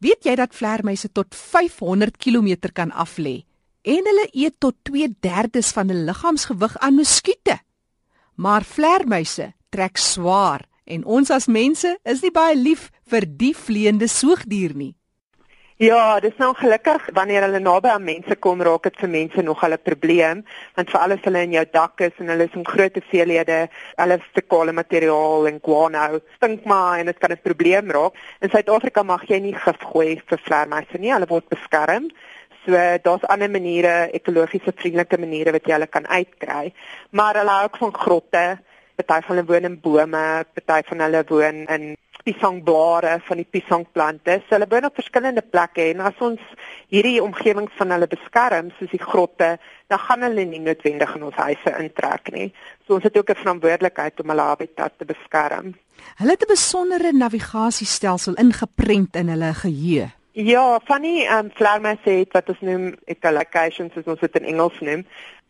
[0.00, 3.42] Weet jy dat vleermuise tot 500 km kan aflê
[3.84, 7.58] en hulle eet tot 2/3 van hul liggaamsgewig aan muskiete?
[8.34, 14.08] Maar vleermuise trek swaar en ons as mense is nie baie lief vir die vleiende
[14.08, 14.96] soogdier nie.
[15.80, 19.62] Ja, dis nou gelukkig wanneer hulle naby aan mense kom, raak dit vir mense nog
[19.64, 20.42] 'n probleem,
[20.76, 24.18] want vir alles hulle in jou dak is en hulle is in groot hoeveelhede, hulle
[24.34, 28.12] fekale materiaal en guano, stink maar en dit kan 'n probleem raak.
[28.42, 32.10] In Suid-Afrika mag jy nie gif gooi vir vleermuise nie, hulle word beskerm.
[32.66, 32.72] So
[33.02, 36.74] daar's ander maniere, ekologiese vriendelike maniere wat jy hulle kan uitkry,
[37.10, 38.58] maar hulle hou ook van grotte.
[39.06, 44.40] Party van hulle woon in bome, party van hulle woon in piesangblare van die piesangplante.
[44.44, 46.40] So hulle woon op verskillende plekke en as ons
[46.92, 49.56] hierdie omgewing van hulle beskerm soos die grotte,
[49.90, 52.52] dan gaan hulle nie noodwendig in ons huise intrek nie.
[52.86, 55.74] So ons het ook 'n verantwoordelikheid om hulle habitat te beskerm.
[56.16, 60.19] Hulle het 'n besondere navigasiestelsel ingeprent in hulle geheue.
[60.32, 64.44] Ja, van die ehm um, vleermuise het wat ons noem echolocation soos ons dit in
[64.52, 65.00] Engels noem.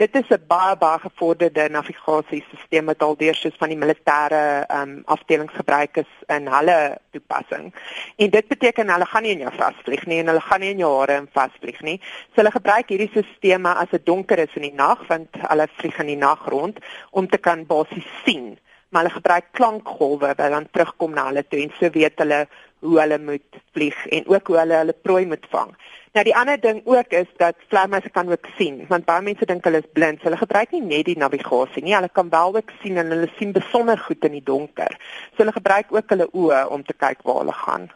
[0.01, 4.89] Dit is 'n baie baie gevorderde navigasiesisteem wat al deur soos van die militêre ehm
[4.89, 7.75] um, afdelings gebruik is in hulle toepassing.
[8.17, 10.79] En dit beteken hulle gaan nie in jou vasvlieg nie en hulle gaan nie in
[10.79, 12.01] jou hare in vasvlieg nie.
[12.33, 15.99] So hulle gebruik hierdie sisteme as dit donker is in die nag want hulle vlieg
[15.99, 16.79] in die nag rond
[17.11, 18.59] om te kan basies sien
[18.91, 22.49] maar hulle gebruik klankgolwe wat dan terugkom na hulle toe en so weet hulle
[22.81, 25.73] hoe hulle moet vlieg en ook hoe hulle hulle prooi moet vang.
[26.13, 29.65] Nou die ander ding ook is dat vleermuise kan ook sien, want baie mense dink
[29.65, 30.25] hulle is blind.
[30.27, 33.55] Hulle gebruik nie net die navigasie nie, hulle kan wel ook sien en hulle sien
[33.55, 34.97] besonder goed in die donker.
[35.31, 37.87] So hulle gebruik ook hulle oë om te kyk waar hulle gaan.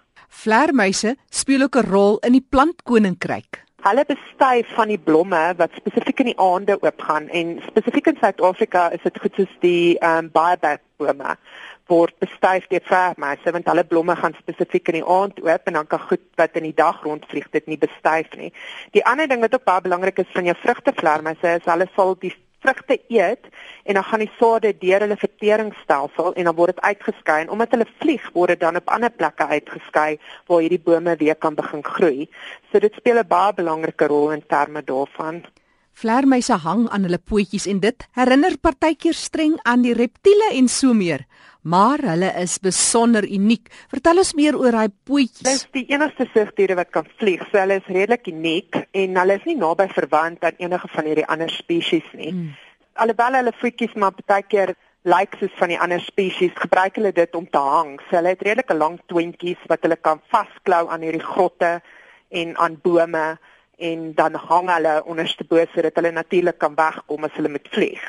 [0.45, 3.63] Vleermuise speel ook 'n rol in die plantkoninkryk.
[3.85, 8.91] Hulle bestuif van die blomme wat spesifiek in die aande oopgaan en spesifiek in Suid-Afrika
[8.91, 11.37] is dit goed soos die ehm um, baobab bome
[11.91, 15.87] word bestuif deur vleermuise want hulle blomme gaan spesifiek in die aand oop en dan
[15.87, 18.53] kan goed wat in die dag rondvlieg dit nie bestuif nie.
[18.97, 22.33] Die ander ding wat ook baie belangrik is van jou vrugtevleermuise is hulle sal die
[22.65, 23.51] vrugte eet
[23.85, 27.77] en dan gaan die sade deur hulle verteringsstelsel en dan word dit uitgeskei en omdat
[27.77, 30.17] hulle vlieg word dit dan op ander plekke uitgeskei
[30.49, 32.29] waar hierdie bome weer kan begin groei.
[32.73, 35.45] So dit speel 'n baie belangrike rol in terme daarvan.
[35.95, 40.95] Vleermuise hang aan hulle pootjies en dit herinner partykeer streng aan die reptiele en so
[40.95, 41.27] meer
[41.65, 43.71] maar hulle is besonder uniek.
[43.89, 45.47] Vertel ons meer oor daai pootjies.
[45.47, 47.45] Dis die enigste soogdiere wat kan vlieg.
[47.49, 51.27] So hulle is redelik uniek en hulle is nie naby verwant aan enige van hierdie
[51.33, 52.35] ander spesies nie.
[52.35, 52.51] Hmm.
[53.01, 54.75] Alhoewel hulle voetjies maar baie keer
[55.09, 57.97] lyk soos van die ander spesies, gebruik hulle dit om te hang.
[58.07, 61.79] So hulle het redelike lang twintjies wat hulle kan vasklou aan hierdie grotte
[62.35, 63.25] en aan bome
[63.79, 68.05] en dan hang hulle onderste bo sodat hulle natuurlik kan wegkom as hulle moet vlieg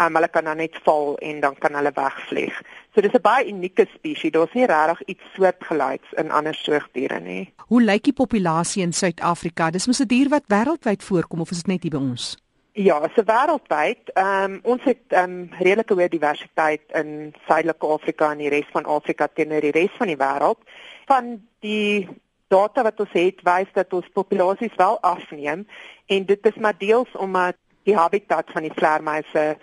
[0.00, 2.62] um, hulle kan dan net val en dan kan hulle wegvlieg.
[2.94, 4.32] So dis 'n baie unieke spesies.
[4.32, 7.52] Daar's nie regtig iets soortgelyks in ander soogdiere nie.
[7.56, 9.70] Hoe lyk die populasie in Suid-Afrika?
[9.70, 12.36] Dis mos 'n dier wat wêreldwyd voorkom of is dit net hier by ons?
[12.72, 14.10] Ja, so wêreldwyd.
[14.14, 18.68] Ehm um, ons het ehm um, redelike hoë diversiteit in Suidelike Afrika en die res
[18.72, 20.58] van Afrika teenoor die res van die wêreld.
[21.06, 22.08] Van die
[22.48, 25.66] data wat ons het, wys dat ons populasies wel afneem
[26.06, 29.56] en dit is maar deels omdat die habitat van die vleermuise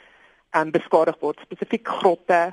[0.58, 2.52] um, beskadig word, spesifiek grotte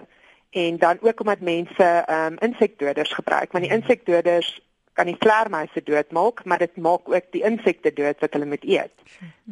[0.51, 3.83] en dan ook omdat mense um, insekdoders gebruik, want die hmm.
[3.83, 4.55] insekdoders
[4.99, 8.95] kan die vleermuise doodmaak, maar dit maak ook die insekte dood wat hulle moet eet.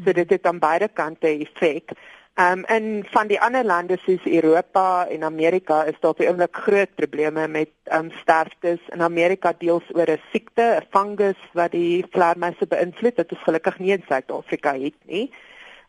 [0.05, 1.95] So dit het aan beide kante effek.
[2.37, 6.57] Ehm um, en van die ander lande soos Europa en Amerika is daar baie oomblik
[6.57, 8.83] groot probleme met ehm um, sterftes.
[8.93, 13.17] In Amerika deels oor 'n siekte, 'n fungus wat die vleermuise beïnvloed.
[13.17, 15.33] Dit is gelukkig nie in Suid-Afrika het nie.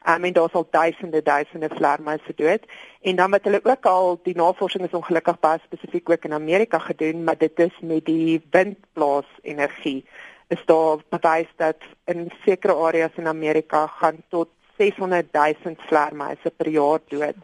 [0.09, 2.63] Um, en daar's al duisende duisende vleermuise dood.
[3.01, 6.79] En dan wat hulle ook al die navorsing is ongelukkig baie spesifiek ook in Amerika
[6.79, 10.05] gedoen, maar dit is met die windblaas energie.
[10.47, 16.69] Is daar bewys dat in sekere areas in Amerika gaan tot 600 000 vleermuise per
[16.69, 17.37] jaar dood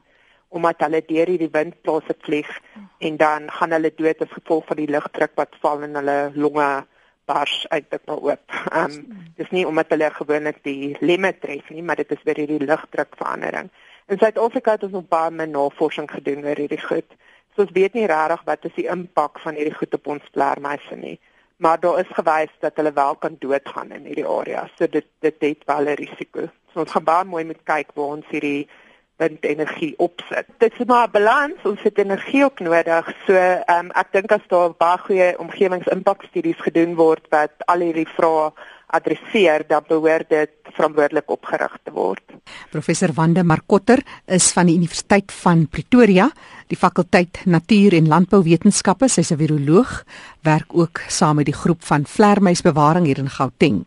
[0.54, 2.50] omdat hulle deur hierdie windblase vlieg
[3.02, 6.68] en dan gaan hulle dood as gevolg van die lugdruk wat val in hulle longe
[7.26, 8.58] bars eintlik nou oop.
[8.70, 12.44] Ehm um, dis nie omdat hulle gewoonlik die lemme tref nie, maar dit is weer
[12.44, 13.72] hierdie lugdrukverandering.
[14.12, 17.18] In Suid-Afrika het ons nog baie min navorsing gedoen oor hierdie goed.
[17.56, 21.00] So ons weet nie regtig wat is die impak van hierdie goed op ons vleermuise
[21.00, 21.18] nie.
[21.64, 24.68] Maar daar is gewys dat hulle wel kan doodgaan in hierdie area.
[24.78, 26.42] So dit dit het wel 'n risiko.
[26.72, 28.68] So ons gaan baie mooi moet kyk waar ons hierdie
[29.16, 30.46] windenergie opsit.
[30.58, 33.16] Dit is maar 'n balans, ons het energie ook nodig.
[33.26, 38.10] So ehm um, ek dink as daar baie goeie omgewingsimpakstudies gedoen word wat al hierdie
[38.18, 38.52] vrae
[38.94, 42.24] adresseer, dan behoort dit verantwoordelik opgerig te word.
[42.72, 46.30] Professor Wande Markotter is van die Universiteit van Pretoria,
[46.72, 49.08] die fakulteit Natuur en Landbouwetenskappe.
[49.08, 50.04] Sy's 'n viroloog,
[50.42, 53.86] werk ook saam met die groep van vlermuisbewaring hier in Gauteng.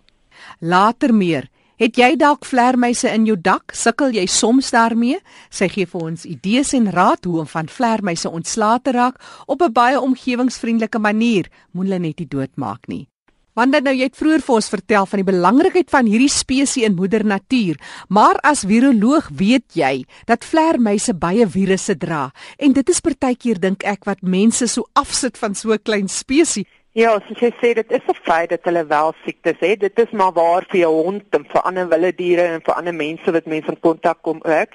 [0.60, 3.74] Later meer Het jy dalk vlermuise in jou dak?
[3.76, 5.18] Sukkel jy soms daarmee?
[5.52, 9.60] Sy gee vir ons idees en raad hoe om van vlermuise ontslae te raak op
[9.60, 11.50] 'n baie omgewingsvriendelike manier.
[11.72, 13.08] Moenie net doodmaak nie.
[13.56, 16.84] Want dan nou jy het vroeër vir ons vertel van die belangrikheid van hierdie spesies
[16.84, 17.78] in moeder natuur,
[18.12, 22.26] maar as viroloog weet jy dat vlermuise baie virusse dra
[22.60, 26.68] en dit is partykeer dink ek wat mense so afsit van so 'n klein spesies.
[26.96, 29.80] Ja, soos jy sê, dit is 'n feit dat hulle wel siektes het.
[29.80, 32.94] Dit is maar waar vir jou hond en vir ander wilde diere en vir ander
[32.94, 34.70] mense wat mense in kontak kom ook.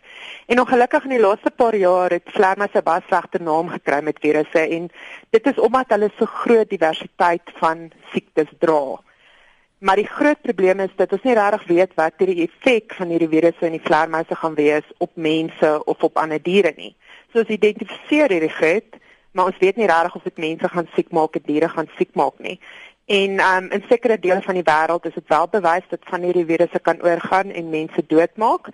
[0.46, 4.60] En ongelukkig in die laaste paar jaar het vlermuise baie slegte naam gekry met virusse
[4.60, 4.92] en
[5.30, 9.02] dit is omdat hulle so groot diversiteit van siektes dra.
[9.80, 13.34] Maar die groot probleem is dat ons nie regtig weet wat die effek van hierdie
[13.34, 16.96] virusse in die vlermuise gaan wees op mense of op ander diere nie.
[17.34, 19.02] So ons identifiseer hierdie groot
[19.32, 22.16] maar ons weet nie regtig of dit mense gaan siek maak of diere gaan siek
[22.20, 22.60] maak nie.
[23.12, 26.46] En um, in sekere dele van die wêreld is dit wel bewys dat van hierdie
[26.46, 28.70] virusse kan oorgaan en mense doodmaak,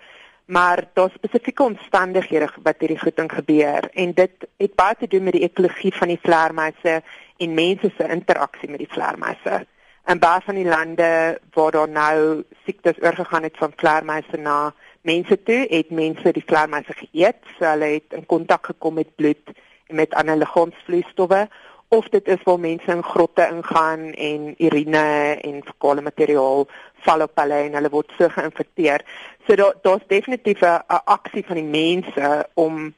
[0.46, 5.36] maar daar's spesifieke omstandighede wat hierdie goeding gebeur en dit het baie te doen met
[5.36, 7.02] die ekologie van die vleermuise
[7.36, 9.64] en mense se interaksie met die vleermuise.
[10.04, 11.10] En baie van die lande
[11.52, 14.72] waar daar nou siektes oorgegaan het van vleermuise na
[15.02, 19.56] mense toe, het mense die vleermuise geëet, so hulle het in kontak gekom met bloed
[19.88, 21.48] met ander liggaamsvloeistowwe
[21.88, 26.66] of dit is waar mense in grotte ingaan en urine en fekale materiaal
[27.06, 29.04] val op hulle en hulle word so geïnfekteer.
[29.46, 32.94] So daar daar's definitief 'n aksie van die mense om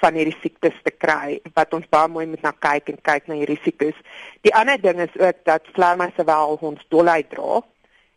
[0.00, 3.34] van hierdie siektes te kry wat ons baie mooi moet na kyk en kyk na
[3.34, 3.98] hierdie siektes.
[4.40, 7.60] Die ander ding is ook dat vleermuise wel ons dolheid dra.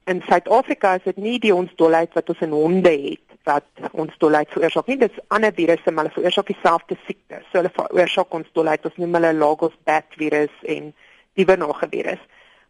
[0.06, 4.16] In Suid-Afrika is dit nie die ons dolheid wat ons in honde het wat ons
[4.24, 4.98] dolheid veroorsaak nie.
[5.02, 7.42] Dit is ander virusse, maar hulle veroorsaak dieselfde siekte.
[7.50, 8.86] So hulle veroorsaak ons dolheid.
[8.88, 10.94] Ons noem hulle Lagos bat virus en
[11.36, 12.22] die Venoge virus.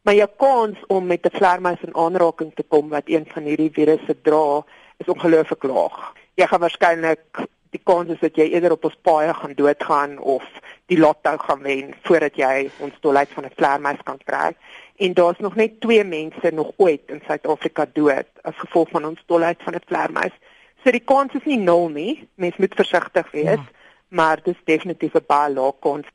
[0.03, 3.71] Maar jou kans om met 'n vleermuis in aanraking te kom wat een van hierdie
[3.71, 4.63] virusse dra,
[4.97, 6.13] is ongelooflik laag.
[6.35, 10.43] Jy gaan waarskynlik die kans is dat jy eerder op ons paaie gaan doodgaan of
[10.91, 14.55] die lotto gaan wen voordat jy ons dolheid van 'n vleermuis kan kry
[15.03, 19.23] en daar's nog net 2 mense nog ooit in Suid-Afrika dood as gevolg van ons
[19.25, 20.35] dolheid van 'n vleermuis.
[20.83, 22.29] So die kans is nie nul nie.
[22.35, 23.69] Mens moet versigtig wees, ja.
[24.07, 26.07] maar dis definitief 'n baie lae kans.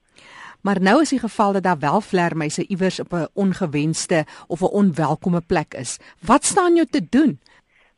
[0.61, 4.75] Maar nou is die geval dat daar wel vlermuise iewers op 'n ongewenste of 'n
[4.81, 5.99] onwelkome plek is.
[6.21, 7.41] Wat staan jou te doen?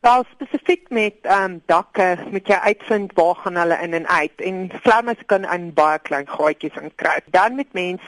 [0.01, 4.37] Wel spesifiek met ehm um, dakke, moet jy uitvind waar gaan hulle in en uit
[4.37, 7.25] en vlermuise kan in baie klein gaatjies inkruip.
[7.27, 8.01] Dan met mens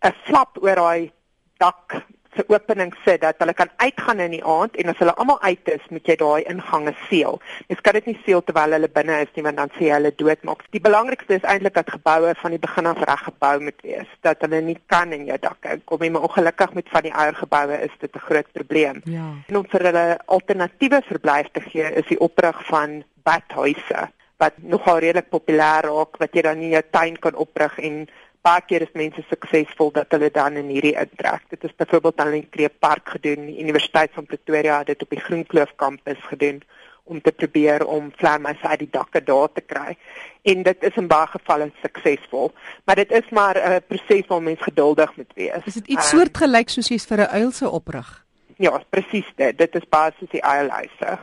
[0.00, 1.12] 'n flap oor daai
[1.56, 2.04] dak
[2.36, 5.70] se opening sit dat hulle kan uitgaan in die aand en as hulle almal uit
[5.72, 7.40] is, moet jy daai ingange seël.
[7.68, 10.64] Jy kan dit nie seël terwyl hulle binne is nie want dan sê hulle doodmaak.
[10.76, 14.44] Die belangrikste is eintlik dat geboue van die begin af reg gebou moet wees, dat
[14.44, 17.80] hulle nie kan in jou dak kom nie, maar ongelukkig met van die ouer geboue
[17.88, 19.00] is dit 'n groot probleem.
[19.04, 19.28] Ja.
[19.48, 25.00] En om vir hulle alternatiewe verblyf te gee, is die oprig van badhuise wat nogal
[25.00, 28.04] redelik populêr raak wat jy dan in jou tuin kan oprig en
[28.46, 31.44] baie keer is mense suksesvol dat hulle dan in hierdie intrek.
[31.50, 35.14] Dit is byvoorbeeld aan die Kreep Park gedoen, die Universiteit van Pretoria het dit op
[35.14, 36.62] die Groenkloof kampus gedoen
[37.06, 39.94] om te probeer om vlermuise uit die dakke daar te kry.
[40.42, 42.50] En dit is in baie gevalle suksesvol,
[42.84, 45.66] maar dit is maar 'n proses waar mens geduldig moet wees.
[45.66, 48.24] Is dit iets um, soortgelyk soos jy's vir 'n uil se oprig?
[48.56, 49.58] Ja, presies dit.
[49.58, 51.18] Dit is basies die uilhuise.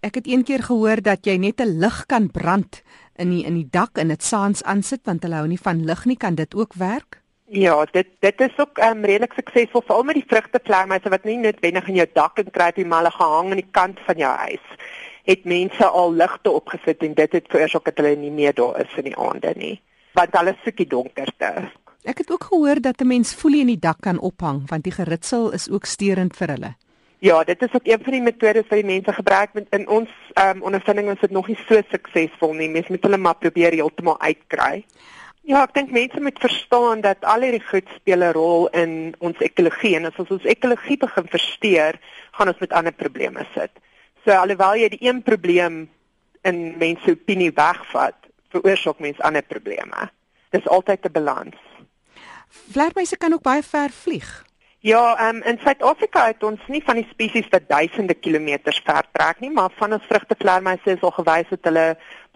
[0.00, 2.82] Ek het een keer gehoor dat jy net 'n lig kan brand
[3.16, 6.04] in die in die dak en dit saans aansit want hulle hou nie van lig
[6.04, 7.20] nie, kan dit ook werk?
[7.46, 11.88] Ja, dit dit is ook um, redelik suksesvol veral met die vrugtevlermuise wat nie noodwendig
[11.88, 14.66] in jou dak en kry die malle gehang aan die kant van jou huis.
[15.24, 18.96] Het mense al ligte opgesit en dit het veroorsaak dat hulle nie meer daar is
[18.96, 19.80] in die aande nie,
[20.14, 21.70] want hulle soek die donkerte.
[22.06, 24.92] Ek het ook gehoor dat 'n mens folie in die dak kan ophang want die
[24.92, 26.74] geritsel is ook sterend vir hulle.
[27.18, 30.10] Ja, dit is ook een van die metodes wat die mense gebruik met in ons
[30.34, 32.68] ehm um, ondervinding is dit nog nie so suksesvol nie.
[32.68, 34.84] Mense moet hulle maar probeer heeltemal uitkry.
[35.46, 39.38] Ja, ek dink mense moet verstaan dat al hierdie goed speel 'n rol in ons
[39.40, 41.98] ekologie en as ons ons ekologie begin versteur,
[42.32, 43.70] gaan ons met ander probleme sit.
[44.24, 45.88] So alhoewel jy die een probleem
[46.42, 48.18] in mense opinie wegvat,
[48.50, 50.10] veroorsaak mense ander probleme.
[50.50, 51.56] Dis altyd 'n balans.
[52.72, 54.44] Vlermuise kan ook baie ver vlieg.
[54.86, 59.40] Ja, um, in Suid-Afrika het ons nie van die spesies wat duisende kilometers ver trek
[59.42, 61.86] nie, maar van ons vrugtevleermuise is al gewys dat hulle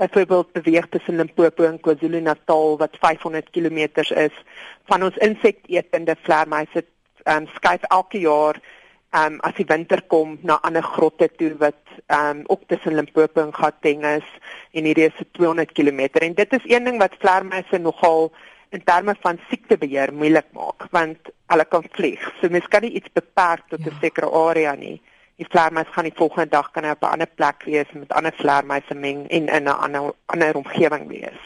[0.02, 4.42] byvoorbeeld beweeg tussen Limpopo en KwaZulu-Natal wat 500 km is.
[4.90, 6.82] Van ons insektetende vleermuise
[7.30, 11.78] um, skuif elke jaar ehm um, as die winter kom na ander grotte toe wat
[12.08, 14.26] ehm um, ook tussen Limpopo en Gauteng is
[14.74, 18.32] en hierdie is so 200 km en dit is een ding wat vleermuise nogal
[18.70, 22.22] in terme van siektebeheer moeilik maak want hulle kan vlieg.
[22.40, 24.00] So mens kan nie iets beperk tot 'n ja.
[24.00, 25.00] sekere area nie.
[25.36, 28.32] Die vleermuis gaan die volgende dag kan hy op 'n ander plek wees met ander
[28.32, 31.40] vleermuise meng en in 'n ander ander omgewing wees.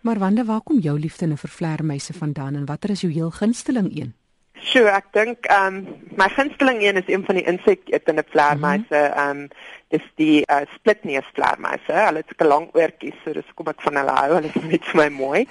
[0.00, 3.96] Maar wande, waar kom jou liefde vir vleermuise vandaan en watter is jou heel gunsteling
[3.96, 4.14] een?
[4.62, 9.00] Sure, ek dink ehm um, my gunsteling een is een van die inseketende vleermuise.
[9.00, 9.18] Mhm.
[9.18, 9.48] Ehm mm um,
[9.92, 11.92] dis die uh, splitneus vleermuise.
[11.92, 14.34] Hulle het 'n lang oortjies, so dis kom ek van hulle hou.
[14.34, 15.42] Hulle is net vir my mooi.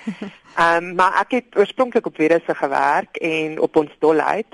[0.58, 4.48] Ehm um, maar ek het oorspronklik op virusse gewerk en op ons dolheid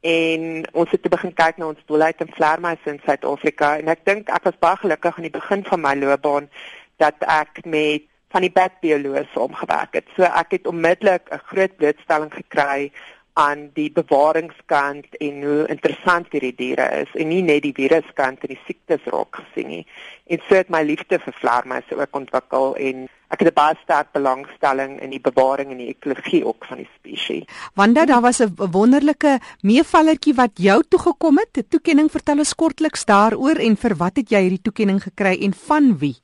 [0.00, 4.28] en ons het begin kyk na ons dolheid en vleermuise in Suid-Afrika en ek dink
[4.28, 6.48] ek was baie gelukkig aan die begin van my loopbaan
[6.96, 10.08] dat ek met van die bakbioloog saamgewerk het.
[10.16, 12.92] So ek het onmiddellik 'n groot blootstelling gekry
[13.38, 18.50] aan die bewaringskant en hoe interessant hierdie diere is en nie net die viruskant en
[18.50, 19.84] die siektes raak gesien nie.
[20.26, 24.12] En so het my liefde vir vleermuise ook ontwikkel en ek het 'n baie sterk
[24.12, 27.44] belangstelling in die bewaring en die ekologie ook van die spesies.
[27.74, 31.56] Wanda, daar was 'n wonderlike meevallertjie wat jou toe gekom het.
[31.56, 35.54] 'n Toekenning vertel ons kortliks daaroor en vir wat het jy hierdie toekenning gekry en
[35.54, 36.16] van wie?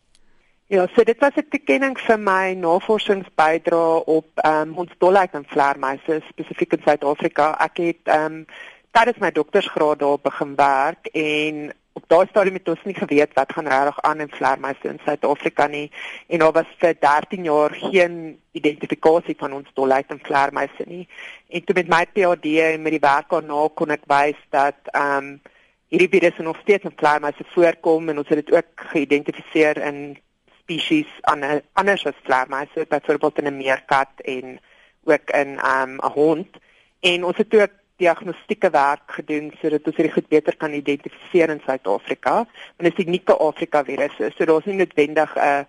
[0.75, 5.45] Ja, so dit was 'n toekenning vir my navorsingsbydrae op ehm um, ons dolheid en
[5.47, 7.47] vleermuise spesifiek in Suid-Afrika.
[7.67, 8.47] Ek het ehm um,
[8.91, 13.53] tydens my doktorsgraad daar begin werk en op daai stadium het ons nie geweet wat
[13.53, 15.91] gaan regtig aan in vleermuise in Suid-Afrika nie
[16.27, 21.09] en daar was vir 13 jaar geen identifikasie van ons dolheid en vleermuise nie.
[21.49, 25.17] En toe met my PhD en met die werk daarna kon ek wys dat ehm
[25.17, 25.41] um,
[25.89, 30.19] hierdie virusse nog steeds in vleermuise voorkom en ons het dit ook geïdentifiseer in
[30.65, 34.59] spesies ander anders as vleermuise, byvoorbeeld in 'n meerkat en
[35.05, 36.49] ook in 'n um, hond.
[37.01, 41.63] En ons het ook diagnostieke werk gedoen sodat ons dit goed beter kan identifiseer in
[41.67, 42.35] Suid-Afrika.
[42.35, 45.67] Want dit is unieke Afrika virusse, so daar's nie noodwendig 'n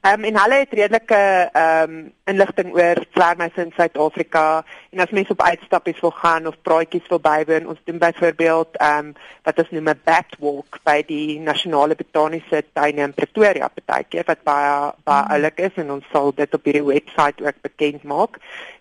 [0.00, 1.16] Ehm um, en hulle het redelike
[1.52, 6.54] ehm um, inligting oor vleermuise in Suid-Afrika en as mense op uitstappies wil gaan of
[6.62, 9.10] praatjies wil bywoon, ons doen byvoorbeeld ehm um,
[9.44, 14.40] wat ons noem 'n bat walk by die nasionale botaniese tuine in Pretoria partykeer wat
[14.42, 14.70] baie
[15.04, 15.32] baie mm.
[15.34, 18.38] oulik is en ons sal dit op hierdie webwerf ook bekend maak.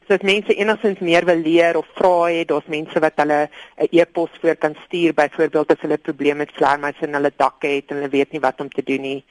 [0.08, 3.92] So as mense enigstens meer wil leer of vra het, daar's mense wat hulle 'n
[3.92, 7.96] e-pos voor kan stuur byvoorbeeld as hulle probleme met vleermuise in hulle dakke het en
[7.96, 9.24] hulle weet nie wat om te doen nie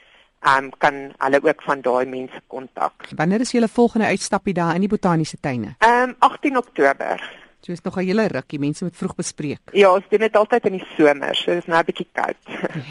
[0.46, 3.08] um, kan hulle ook van daai mense kontak.
[3.16, 5.74] Wanneer is julle volgende uitstappie daar in die botaniese tuine?
[5.78, 7.46] Ehm um, 18 Oktober.
[7.60, 9.60] So is nog 'n hele rukkie, mense moet vroeg bespreek.
[9.72, 12.36] Ja, ons doen dit altyd in die somer, so dis nou 'n bietjie koud.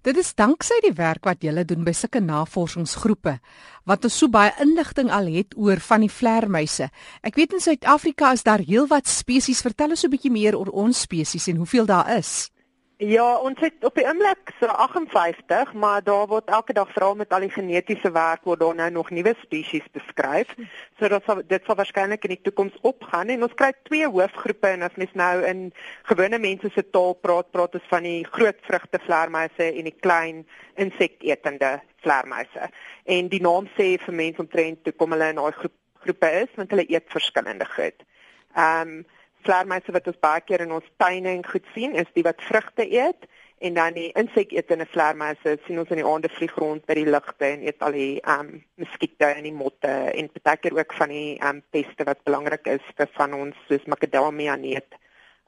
[0.02, 3.38] Dit is danksy die werk wat julle doen by sulke navorsingsgroepe
[3.87, 6.90] wat ons so baie inligting al het oor van die vleermuise.
[7.23, 9.62] Ek weet in Suid-Afrika is daar heelwat spesies.
[9.62, 12.50] Vertel ons 'n bietjie meer oor ons spesies en hoeveel daar is.
[12.96, 17.32] Ja, ons het op die oomblik so 58, maar daar word elke dag veral met
[17.32, 20.54] al die genetiese werk word daar nou nog nuwe spesies beskryf.
[20.96, 24.70] So dat sal, dit sal waarskynlik in die toekoms opgaan en ons kry twee hoofgroepe
[24.70, 25.60] en as mens nou in
[26.08, 30.40] gewone mense se taal praat, praat ons van die groot vrugtevleermuise en die klein
[30.80, 32.70] insektetende vleermuise.
[33.04, 35.76] En die naam sê vir mense omtrent toe kom hulle in daai groep
[36.06, 38.08] groepe is want hulle eet verskillende goed.
[38.56, 39.04] Ehm um,
[39.46, 42.86] vleermuise wat ons baie keer in ons tuine en goed sien is die wat vrugte
[42.90, 47.08] eet en dan die inseketende vleermuise sien ons in die aande vlieg rond by die
[47.08, 51.14] lugte en eet al die ehm um, muskiete en die motte en partykeer ook van
[51.14, 55.00] die ehm um, peste wat belangrik is vir van ons soos macadamia neut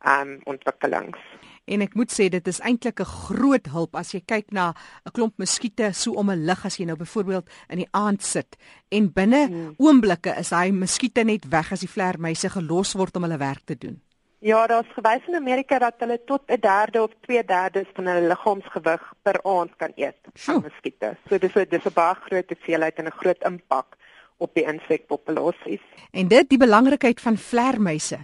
[0.06, 1.20] ehm um, ontwikkelings.
[1.68, 4.72] En ek moet sê dit is eintlik 'n groot hulp as jy kyk na
[5.06, 8.56] 'n klomp muskiete so om 'n lig as jy nou byvoorbeeld in die aand sit
[8.88, 9.74] en binne hmm.
[9.78, 13.76] oomblikke is hy muskiete net weg as die vleermuise gelos word om hulle werk te
[13.76, 14.00] doen.
[14.40, 19.12] Ja, daar's gewys in Amerika dat hulle tot 'n derde of 2/3 van hulle liggaamsgewig
[19.22, 21.16] per aand kan eet van muskiete.
[21.28, 23.96] So dis 'n dis 'n baie groot hoeveelheid en 'n groot impak
[24.38, 25.82] op die insekpopulasies.
[26.10, 28.18] En dit die belangrikheid van vleermuise.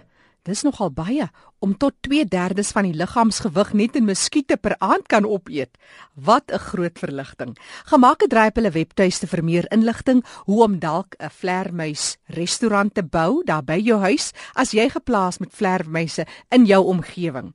[0.45, 1.25] Dis nogal baie
[1.59, 5.77] om tot 2/3 van die liggaamsgewig net in muskiete per aand kan opeet.
[6.13, 7.57] Wat 'n groot verligting.
[7.85, 12.93] Gemaak 'n draai op hulle webtuiste vir meer inligting hoe om dalk 'n vleermuis restaurant
[12.93, 17.53] te bou daar by jou huis as jy geplaas met vleermuise in jou omgewing.